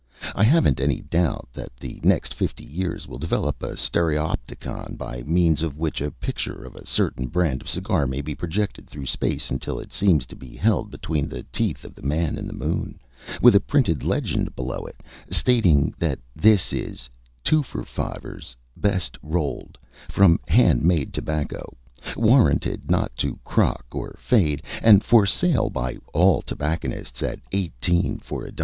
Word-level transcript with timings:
I 0.33 0.43
haven't 0.43 0.79
any 0.79 1.01
doubt 1.01 1.49
that 1.53 1.77
the 1.77 1.99
next 2.01 2.33
fifty 2.33 2.63
years 2.65 3.07
will 3.07 3.19
develop 3.19 3.61
a 3.61 3.77
stereopticon 3.77 4.97
by 4.97 5.21
means 5.27 5.61
of 5.61 5.77
which 5.77 6.01
a 6.01 6.09
picture 6.09 6.65
of 6.65 6.75
a 6.75 6.87
certain 6.87 7.27
brand 7.27 7.61
of 7.61 7.69
cigar 7.69 8.07
may 8.07 8.21
be 8.21 8.33
projected 8.33 8.89
through 8.89 9.05
space 9.05 9.51
until 9.51 9.77
it 9.79 9.91
seems 9.91 10.25
to 10.25 10.35
be 10.35 10.55
held 10.55 10.89
between 10.89 11.29
the 11.29 11.43
teeth 11.53 11.83
of 11.85 11.93
the 11.93 12.01
man 12.01 12.35
in 12.35 12.47
the 12.47 12.51
moon, 12.53 12.99
with 13.43 13.53
a 13.53 13.59
printed 13.59 14.03
legend 14.03 14.55
below 14.55 14.87
it 14.87 15.03
stating 15.29 15.93
that 15.99 16.17
this 16.35 16.73
is 16.73 17.07
_Tooforfivers 17.45 18.55
Best, 18.75 19.19
Rolled 19.21 19.77
from 20.09 20.39
Hand 20.47 20.81
made 20.81 21.13
Tobacco, 21.13 21.77
Warranted 22.17 22.89
not 22.89 23.15
to 23.17 23.37
Crock 23.43 23.85
or 23.91 24.15
Fade, 24.17 24.63
and 24.81 25.03
for 25.03 25.27
sale 25.27 25.69
by 25.69 25.97
All 26.11 26.41
Tobacconists 26.41 27.21
at 27.21 27.39
Eighteen 27.53 28.17
for 28.17 28.47
a 28.47 28.51
Dime_." 28.51 28.59